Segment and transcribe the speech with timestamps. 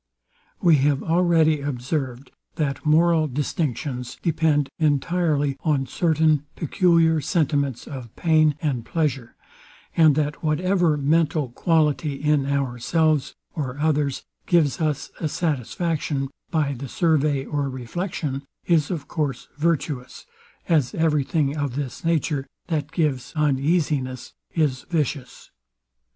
[0.63, 8.55] We have already observed, that moral distinctions depend entirely on certain peculiar sentiments of pain
[8.63, 9.35] and pleasure,
[9.95, 16.87] and that whatever mental quality in ourselves or others gives us a satisfaction, by the
[16.89, 20.25] survey or reflection, is of course virtuous;
[20.67, 25.51] as every thing of this nature, that gives uneasiness, is vicious.